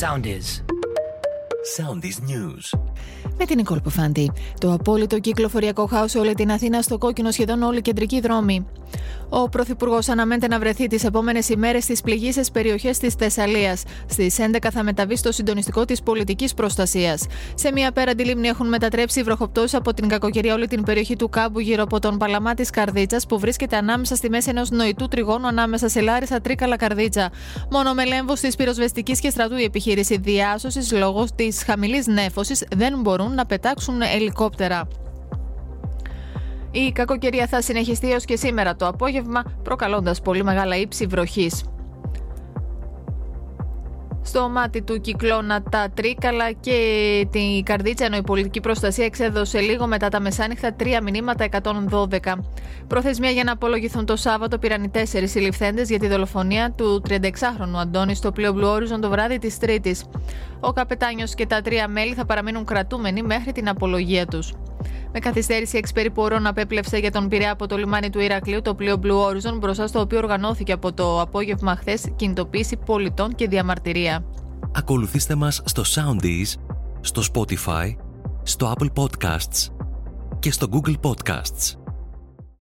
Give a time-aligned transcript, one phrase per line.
[0.00, 0.62] Soundies.
[1.76, 2.78] Soundies News.
[3.38, 4.32] Με την Νικόλ Ποφάντη.
[4.58, 8.66] Το απόλυτο κυκλοφοριακό χάο σε όλη την Αθήνα στο κόκκινο σχεδόν όλη η κεντρική δρόμη.
[9.28, 13.82] Ο Πρωθυπουργός αναμένεται να βρεθεί τις επόμενες ημέρες στις πληγήσεις περιοχές της Θεσσαλίας.
[14.06, 17.26] Στις 11 θα μεταβεί στο συντονιστικό της πολιτικής προστασίας.
[17.54, 21.58] Σε μία απέραντη λίμνη έχουν μετατρέψει βροχοπτώσεις από την κακοκαιρία όλη την περιοχή του κάμπου
[21.58, 25.88] γύρω από τον Παλαμά της Καρδίτσας που βρίσκεται ανάμεσα στη μέση ενός νοητού τριγώνου ανάμεσα
[25.88, 27.30] σε Λάρισα Τρίκαλα Καρδίτσα.
[27.70, 33.00] Μόνο με λέμβος της πυροσβεστικής και στρατού η επιχείρηση διάσωσης λόγω της χαμηλής νέφωσης δεν
[33.00, 34.88] μπορούν να πετάξουν ελικόπτερα.
[36.76, 41.64] Η κακοκαιρία θα συνεχιστεί έως και σήμερα το απόγευμα, προκαλώντας πολύ μεγάλα ύψη βροχής.
[44.22, 46.78] Στο μάτι του κυκλώνα τα Τρίκαλα και
[47.30, 52.18] την Καρδίτσα, ενώ η πολιτική προστασία εξέδωσε λίγο μετά τα μεσάνυχτα τρία μηνύματα 112.
[52.86, 57.80] Προθεσμία για να απολογηθούν το Σάββατο πήραν οι τέσσερις συλληφθέντες για τη δολοφονία του 36χρονου
[57.80, 60.04] Αντώνη στο πλοίο Blue Horizon το βράδυ της Τρίτης.
[60.60, 64.52] Ο καπετάνιος και τα τρία μέλη θα παραμείνουν κρατούμενοι μέχρι την απολογία τους.
[65.18, 68.74] Με καθυστέρηση 6 περίπου ώρων απέπλευσε για τον Πειραιά από το λιμάνι του Ηρακλείου το
[68.74, 74.24] πλοίο Blue Horizon, μπροστά στο οποίο οργανώθηκε από το απόγευμα χθες κινητοποίηση πολιτών και διαμαρτυρία.
[74.74, 76.60] Ακολουθήστε μας στο Soundees,
[77.00, 77.96] στο Spotify,
[78.42, 79.72] στο Apple Podcasts
[80.38, 81.85] και στο Google Podcasts.